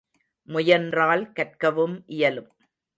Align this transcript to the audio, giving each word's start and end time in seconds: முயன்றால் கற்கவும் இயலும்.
முயன்றால் 0.49 1.23
கற்கவும் 1.31 1.95
இயலும். 2.07 2.51